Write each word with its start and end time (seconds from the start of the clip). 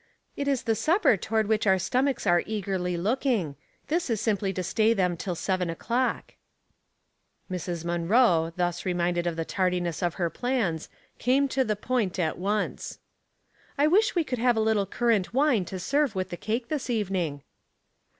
"It 0.35 0.47
is 0.47 0.63
the 0.63 0.73
supper 0.73 1.15
toward 1.15 1.45
which 1.47 1.67
our 1.67 1.77
stomachs 1.77 2.25
are 2.25 2.41
eagerly 2.47 2.97
looking. 2.97 3.55
This 3.87 4.09
is 4.09 4.19
simply 4.19 4.51
to 4.53 4.63
stay 4.63 4.93
them 4.95 5.11
until 5.11 5.35
seven 5.35 5.69
o'clock." 5.69 6.33
Oppo»ing 7.51 7.53
Elements. 7.53 7.65
221 7.65 7.77
Mrs. 8.01 8.09
Munroe, 8.09 8.53
thus 8.55 8.83
reminded 8.83 9.27
of 9.27 9.35
the 9.35 9.45
tardiness 9.45 10.01
of 10.01 10.15
her 10.15 10.31
plans, 10.31 10.89
came 11.19 11.47
to 11.49 11.63
the 11.63 11.75
point 11.75 12.17
at 12.17 12.39
once. 12.39 12.97
*' 13.37 13.75
1 13.75 13.91
wish 13.91 14.15
we 14.15 14.23
could 14.23 14.39
have 14.39 14.57
a 14.57 14.59
little 14.59 14.87
currant 14.87 15.35
wine 15.35 15.65
to 15.65 15.77
serve 15.77 16.15
with 16.15 16.31
the 16.31 16.35
cake 16.35 16.69
this 16.69 16.89
evening." 16.89 17.43